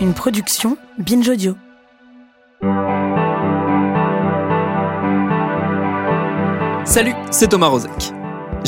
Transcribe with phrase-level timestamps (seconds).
[0.00, 1.56] Une production Binge Audio.
[6.84, 8.17] Salut, c'est Thomas Rozek.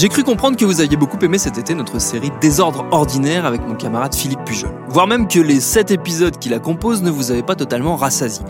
[0.00, 3.60] J'ai cru comprendre que vous aviez beaucoup aimé cet été notre série Désordre ordinaire avec
[3.68, 4.70] mon camarade Philippe Pujol.
[4.88, 8.42] Voire même que les 7 épisodes qui la composent ne vous avaient pas totalement rassasié.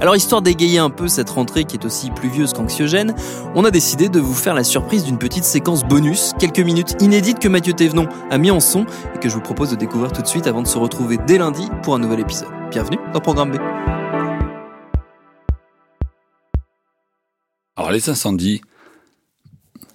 [0.00, 3.16] Alors histoire d'égayer un peu cette rentrée qui est aussi pluvieuse qu'anxiogène,
[3.56, 7.40] on a décidé de vous faire la surprise d'une petite séquence bonus, quelques minutes inédites
[7.40, 10.22] que Mathieu Thévenon a mis en son et que je vous propose de découvrir tout
[10.22, 12.46] de suite avant de se retrouver dès lundi pour un nouvel épisode.
[12.70, 13.56] Bienvenue dans Programme B.
[17.76, 18.60] Alors les incendies,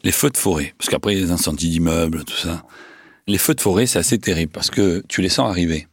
[0.03, 2.63] les feux de forêt, parce qu'après les incendies d'immeubles, tout ça.
[3.27, 5.87] Les feux de forêt, c'est assez terrible parce que tu les sens arriver.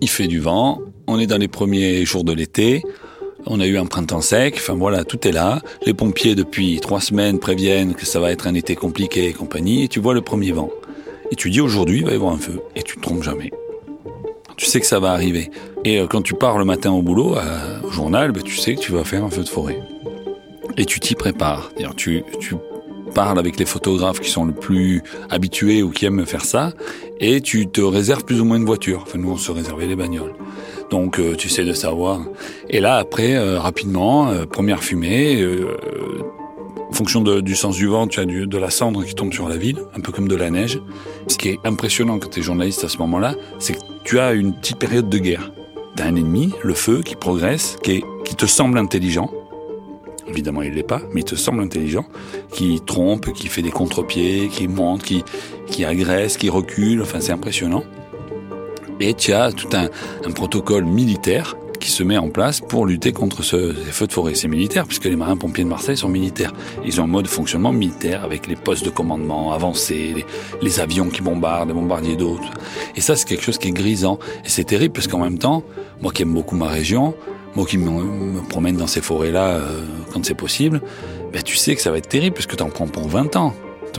[0.00, 2.82] Il fait du vent, on est dans les premiers jours de l'été,
[3.46, 5.60] on a eu un printemps sec, enfin voilà, tout est là.
[5.86, 9.84] Les pompiers, depuis trois semaines, préviennent que ça va être un été compliqué et compagnie,
[9.84, 10.70] et tu vois le premier vent.
[11.30, 13.50] Et tu dis aujourd'hui, il va y avoir un feu, et tu te trompes jamais.
[14.56, 15.50] Tu sais que ça va arriver.
[15.84, 18.74] Et euh, quand tu pars le matin au boulot, euh, au journal, ben, tu sais
[18.74, 19.78] que tu vas faire un feu de forêt
[20.76, 21.70] et tu t'y prépares.
[21.96, 22.54] Tu, tu
[23.14, 26.72] parles avec les photographes qui sont le plus habitués ou qui aiment faire ça,
[27.20, 29.02] et tu te réserves plus ou moins une voiture.
[29.02, 30.34] Enfin, nous, on se réservait les bagnoles.
[30.90, 32.20] Donc, euh, tu sais de savoir.
[32.68, 35.44] Et là, après, euh, rapidement, euh, première fumée.
[36.90, 39.48] en fonction du sens du vent, tu as du, de la cendre qui tombe sur
[39.48, 40.80] la ville, un peu comme de la neige.
[41.26, 44.32] Ce qui est impressionnant quand tu es journaliste à ce moment-là, c'est que tu as
[44.32, 45.50] une petite période de guerre.
[45.96, 49.30] Tu as un ennemi, le feu, qui progresse, qui, est, qui te semble intelligent,
[50.26, 52.06] Évidemment, il l'est pas, mais il te semble intelligent,
[52.50, 55.24] qui trompe, qui fait des contre-pieds, qui monte, qui,
[55.66, 57.02] qui agresse, qui recule.
[57.02, 57.84] Enfin, c'est impressionnant.
[59.00, 59.88] Et tu as tout un,
[60.26, 64.12] un, protocole militaire qui se met en place pour lutter contre ce, ces feux de
[64.12, 64.34] forêt.
[64.34, 66.54] C'est militaire, puisque les marins-pompiers de Marseille sont militaires.
[66.86, 70.24] Ils ont un mode de fonctionnement militaire avec les postes de commandement avancés,
[70.62, 72.40] les, avions qui bombardent, les bombardiers d'eau.
[72.96, 74.18] Et ça, c'est quelque chose qui est grisant.
[74.46, 75.62] Et c'est terrible, parce qu'en même temps,
[76.00, 77.14] moi qui aime beaucoup ma région,
[77.54, 80.80] moi qui me, promène dans ces forêts-là euh, quand c'est possible,
[81.34, 83.36] ben tu sais que ça va être terrible parce que tu en prends pour 20
[83.36, 83.52] ans.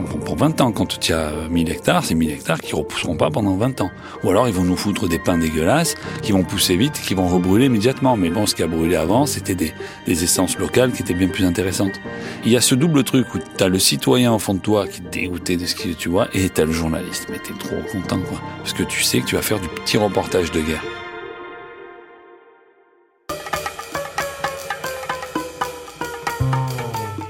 [0.04, 0.72] Pour 20 ans.
[0.72, 3.92] Quand tu as 1000 hectares, c'est 1000 hectares qui repousseront pas pendant 20 ans.
[4.24, 7.28] Ou alors ils vont nous foutre des pins dégueulasses qui vont pousser vite, qui vont
[7.28, 8.18] rebrûler immédiatement.
[8.18, 9.74] Mais bon, ce qui a brûlé avant, c'était des,
[10.08, 12.00] essences locales qui étaient bien plus intéressantes.
[12.46, 14.88] Il y a ce double truc où tu as le citoyen au fond de toi
[14.88, 17.28] qui est dégoûté de ce que tu vois et tu as le journaliste.
[17.30, 18.42] Mais tu es trop content, quoi.
[18.58, 20.84] Parce que tu sais que tu vas faire du petit reportage de guerre.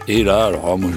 [0.08, 0.92] Et là, alors moi,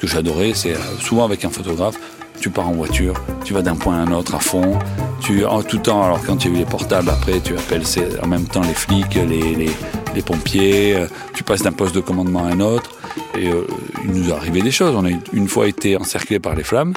[0.00, 1.96] ce que j'adorais, c'est euh, souvent avec un photographe,
[2.40, 3.12] tu pars en voiture,
[3.44, 4.78] tu vas d'un point à un autre à fond,
[5.20, 7.82] tu en tout temps, alors quand tu as eu les portables, après tu appelles
[8.22, 9.70] en même temps les flics, les, les,
[10.14, 12.92] les pompiers, euh, tu passes d'un poste de commandement à un autre,
[13.38, 13.66] et euh,
[14.04, 14.94] il nous arrivé des choses.
[14.96, 16.94] On a une fois été encerclé par les flammes,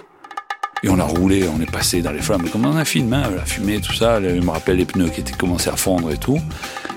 [0.84, 3.24] et on a roulé, on est passé dans les flammes, comme dans un film, hein,
[3.34, 4.22] la fumée, tout ça.
[4.22, 6.40] Je me rappelle les pneus qui étaient commencé à fondre et tout.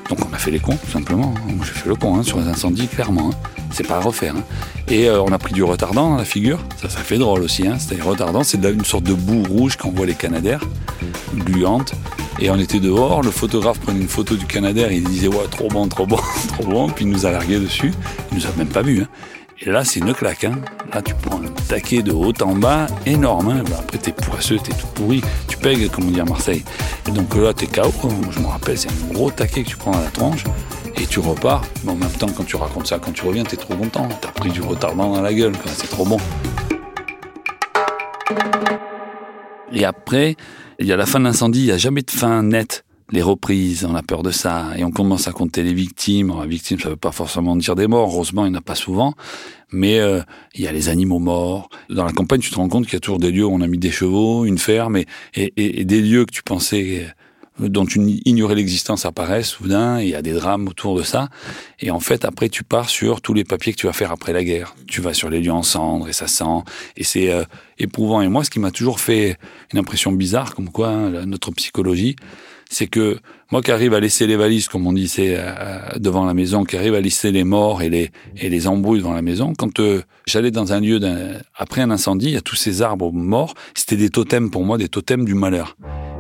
[0.09, 1.35] Donc on a fait les cons, tout simplement.
[1.63, 3.31] J'ai fait le con hein, sur les incendies, clairement.
[3.31, 3.49] Hein.
[3.71, 4.35] C'est pas à refaire.
[4.37, 4.43] Hein.
[4.89, 6.59] Et euh, on a pris du retardant dans la figure.
[6.81, 7.67] Ça, ça fait drôle aussi.
[7.67, 7.79] Hein.
[7.79, 10.65] C'était retardant, c'est une sorte de boue rouge qu'envoient les Canadaires,
[11.35, 11.93] gluante.
[12.41, 15.69] Et on était dehors, le photographe prenait une photo du Canadair, il disait ouais trop
[15.69, 16.19] bon, trop bon,
[16.49, 17.93] trop bon, puis il nous a largué dessus.
[18.33, 19.03] Il nous a même pas vu.
[19.03, 19.09] Hein.
[19.61, 20.45] Et là, c'est une claque.
[20.45, 20.57] Hein.
[20.93, 23.49] Là, tu prends un taquet de haut en bas, énorme.
[23.49, 23.65] Hein.
[23.71, 25.23] Bah, après, t'es poisseux, t'es tout pourri.
[25.49, 26.63] Tu pègues, comme on dit à Marseille.
[27.09, 27.91] Et donc là, t'es KO.
[28.31, 30.45] Je me rappelle, c'est un gros taquet que tu prends dans la tronche.
[31.01, 31.63] Et tu repars.
[31.85, 34.09] Mais en même temps, quand tu racontes ça, quand tu reviens, t'es trop content.
[34.21, 35.53] T'as pris du retardement dans la gueule.
[35.67, 36.19] C'est trop bon.
[39.73, 40.37] Et après,
[40.79, 41.61] il y a la fin de l'incendie.
[41.61, 44.85] Il n'y a jamais de fin nette les reprises, on a peur de ça, et
[44.85, 46.31] on commence à compter les victimes.
[46.31, 48.75] Alors, victimes, ça veut pas forcément dire des morts, heureusement, il n'y en a pas
[48.75, 49.15] souvent,
[49.71, 50.23] mais euh,
[50.55, 51.69] il y a les animaux morts.
[51.89, 53.61] Dans la campagne, tu te rends compte qu'il y a toujours des lieux où on
[53.61, 57.07] a mis des chevaux, une ferme, et, et, et des lieux que tu pensais
[57.59, 61.29] dont tu ignorais l'existence apparaissent soudain, il y a des drames autour de ça.
[61.81, 64.33] Et en fait, après, tu pars sur tous les papiers que tu vas faire après
[64.33, 64.75] la guerre.
[64.87, 66.45] Tu vas sur les lieux en cendres et ça sent.
[66.97, 67.45] Et c'est euh,
[67.79, 68.21] éprouvant.
[68.21, 69.39] Et moi, ce qui m'a toujours fait
[69.73, 72.17] une impression bizarre, comme quoi hein, notre psychologie,
[72.69, 73.19] c'est que
[73.53, 75.39] moi qui arrive à laisser les valises, comme on dit, c'est
[75.97, 79.15] devant la maison, qui arrive à laisser les morts et les et les embrouilles devant
[79.15, 79.53] la maison.
[79.57, 81.01] Quand euh, j'allais dans un lieu
[81.55, 83.55] après un incendie, il y a tous ces arbres morts.
[83.75, 85.77] C'était des totems pour moi, des totems du malheur.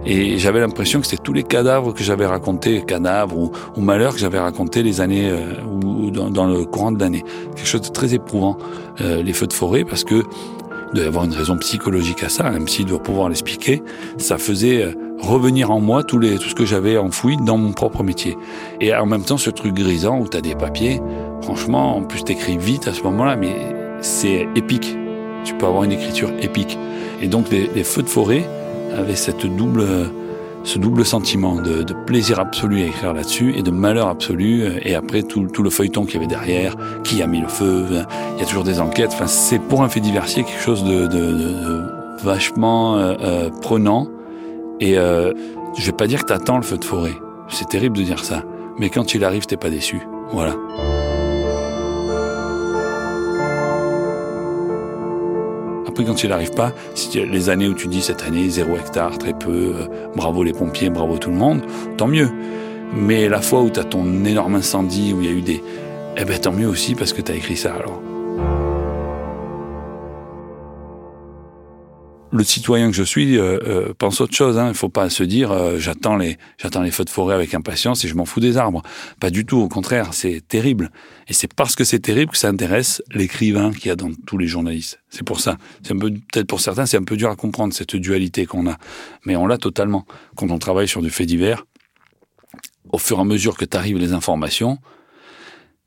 [0.06, 4.14] Et j'avais l'impression que c'était tous les cadavres que j'avais racontés, cadavres ou, ou malheurs
[4.14, 7.25] que j'avais racontés les années euh, ou dans, dans, le courant de l'année.
[7.56, 8.56] Quelque chose de très éprouvant,
[9.00, 10.22] euh, les feux de forêt, parce que
[10.94, 13.82] y avoir une raison psychologique à ça, même s'il doit pouvoir l'expliquer.
[14.18, 17.72] Ça faisait euh, revenir en moi tout, les, tout ce que j'avais enfoui dans mon
[17.72, 18.36] propre métier.
[18.80, 21.00] Et en même temps, ce truc grisant où tu as des papiers,
[21.42, 23.54] franchement, en plus t'écris vite à ce moment-là, mais
[24.00, 24.96] c'est épique.
[25.44, 26.78] Tu peux avoir une écriture épique.
[27.20, 28.48] Et donc les, les feux de forêt
[28.96, 29.84] avaient cette double
[30.66, 34.64] ce double sentiment de, de, plaisir absolu à écrire là-dessus et de malheur absolu.
[34.82, 36.74] Et après, tout, tout le feuilleton qu'il y avait derrière,
[37.04, 37.86] qui a mis le feu,
[38.34, 39.10] il y a toujours des enquêtes.
[39.12, 44.08] Enfin, c'est pour un fait diversier quelque chose de, de, de vachement euh, euh, prenant.
[44.80, 45.32] Et euh,
[45.78, 47.14] je vais pas dire que t'attends le feu de forêt.
[47.48, 48.42] C'est terrible de dire ça.
[48.78, 50.00] Mais quand il arrive, t'es pas déçu.
[50.32, 50.54] Voilà.
[55.96, 56.75] Après, quand il n'arrive pas,
[57.14, 60.90] les années où tu dis cette année, zéro hectare, très peu, euh, bravo les pompiers,
[60.90, 61.62] bravo tout le monde,
[61.96, 62.28] tant mieux.
[62.94, 65.62] Mais la fois où tu as ton énorme incendie, où il y a eu des...
[66.19, 68.02] Eh ben tant mieux aussi parce que tu as écrit ça alors.
[72.32, 74.58] Le citoyen que je suis euh, euh, pense autre chose.
[74.58, 74.67] Hein.
[74.67, 77.55] Il ne faut pas se dire euh, j'attends les j'attends les feux de forêt avec
[77.55, 78.82] impatience et je m'en fous des arbres.
[79.20, 79.58] Pas du tout.
[79.58, 80.90] Au contraire, c'est terrible.
[81.28, 84.38] Et c'est parce que c'est terrible que ça intéresse l'écrivain qu'il y a dans tous
[84.38, 85.00] les journalistes.
[85.08, 85.56] C'est pour ça.
[85.82, 88.69] C'est un peu peut-être pour certains c'est un peu dur à comprendre cette dualité qu'on
[88.69, 88.76] a,
[89.25, 90.06] mais on l'a totalement.
[90.37, 91.64] Quand on travaille sur du fait divers,
[92.93, 94.78] au fur et à mesure que t'arrives les informations,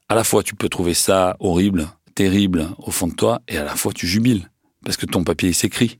[0.08, 3.64] à la fois tu peux trouver ça horrible, terrible au fond de toi, et à
[3.64, 4.50] la fois tu jubiles
[4.84, 6.00] parce que ton papier s'écrit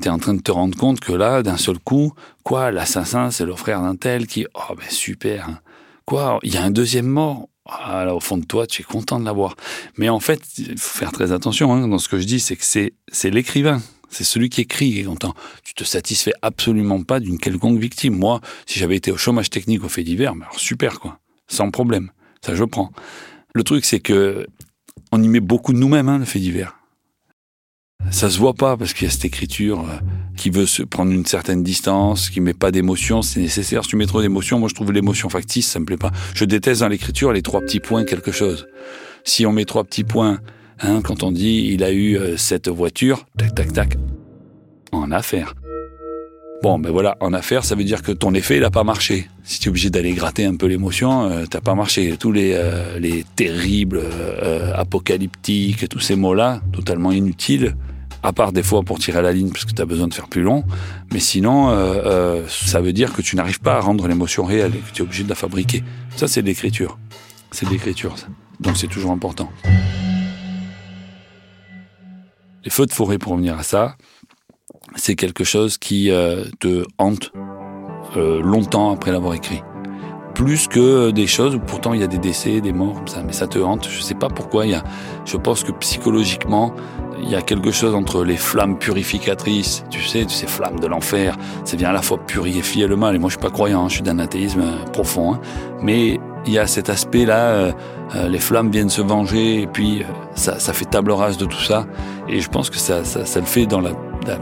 [0.00, 2.12] t'es en train de te rendre compte que là, d'un seul coup,
[2.42, 5.60] quoi, l'assassin, c'est le frère d'un tel qui, oh ben super, hein.
[6.04, 7.48] quoi, il y a un deuxième mort?
[7.70, 9.54] Ah, là, au fond de toi, tu es content de l'avoir.
[9.98, 12.56] Mais en fait, il faut faire très attention hein, dans ce que je dis, c'est
[12.56, 13.82] que c'est, c'est l'écrivain.
[14.10, 15.34] C'est celui qui écrit qui est content.
[15.64, 18.16] Tu te satisfais absolument pas d'une quelconque victime.
[18.16, 21.18] Moi, si j'avais été au chômage technique au fait divers, mais alors super, quoi.
[21.46, 22.10] Sans problème.
[22.40, 22.90] Ça, je prends.
[23.52, 24.46] Le truc, c'est que
[25.12, 26.77] on y met beaucoup de nous-mêmes, hein, le fait divers.
[28.10, 29.98] Ça se voit pas parce qu'il y a cette écriture euh,
[30.36, 33.84] qui veut se prendre une certaine distance, qui met pas d'émotion, c'est nécessaire.
[33.84, 36.10] Si tu mets trop d'émotion, moi je trouve l'émotion factice, ça me plaît pas.
[36.34, 38.66] Je déteste dans l'écriture les trois petits points quelque chose.
[39.24, 40.40] Si on met trois petits points,
[40.80, 43.96] hein, quand on dit il a eu euh, cette voiture, tac tac tac,
[44.90, 45.54] en affaire.
[46.62, 49.28] Bon, ben voilà, en affaire, ça veut dire que ton effet, il a pas marché.
[49.44, 52.16] Si tu es obligé d'aller gratter un peu l'émotion, euh, t'as pas marché.
[52.18, 52.60] Tous les,
[52.98, 54.02] les terribles,
[54.74, 57.76] apocalyptiques, tous ces mots-là, totalement inutiles,
[58.22, 60.28] à part des fois pour tirer la ligne parce que tu as besoin de faire
[60.28, 60.64] plus long,
[61.12, 64.74] mais sinon, euh, euh, ça veut dire que tu n'arrives pas à rendre l'émotion réelle
[64.74, 65.84] et que tu es obligé de la fabriquer.
[66.16, 66.98] Ça, c'est de l'écriture.
[67.50, 68.14] C'est de l'écriture,
[68.60, 69.50] donc c'est toujours important.
[72.64, 73.96] Les feux de forêt, pour revenir à ça,
[74.96, 77.32] c'est quelque chose qui euh, te hante
[78.16, 79.60] longtemps après l'avoir écrit
[80.38, 83.48] plus que des choses où pourtant il y a des décès, des morts mais ça
[83.48, 83.88] te hante.
[83.90, 84.64] Je sais pas pourquoi.
[85.24, 86.72] Je pense que psychologiquement,
[87.22, 91.36] il y a quelque chose entre les flammes purificatrices, tu sais, ces flammes de l'enfer,
[91.64, 93.14] ça vient à la fois purifier le mal.
[93.14, 95.40] Et moi, je suis pas croyant, hein, je suis d'un athéisme euh, profond, hein.
[95.82, 97.72] mais il y a cet aspect-là, euh,
[98.14, 100.02] euh, les flammes viennent se venger, et puis
[100.34, 101.86] ça, ça, fait table rase de tout ça.
[102.28, 103.92] Et je pense que ça, ça, ça le fait dans la,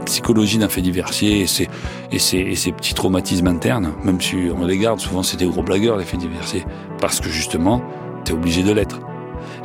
[0.05, 1.69] psychologie d'un fait diversier et ses,
[2.11, 5.45] et, ses, et ses petits traumatismes internes, même si on les garde, souvent c'est des
[5.45, 6.65] gros blagueurs, les faits diversiers,
[6.99, 7.81] parce que justement,
[8.25, 8.99] tu es obligé de l'être.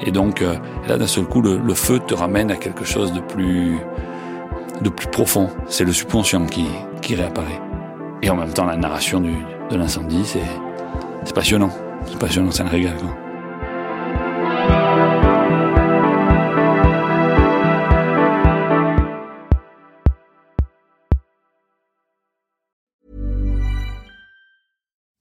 [0.04, 0.56] Et donc euh,
[0.88, 3.78] là, d'un seul coup, le, feu te ramène à quelque chose de plus,
[4.80, 5.48] de plus profond.
[5.68, 6.66] C'est le subconscient qui,
[7.00, 7.60] qui réapparaît.
[8.22, 9.34] Et en même temps, la narration du,
[9.70, 11.70] de l'incendie, c'est, passionnant.
[12.06, 12.96] C'est passionnant, c'est un régal.
[12.96, 13.21] Quoi.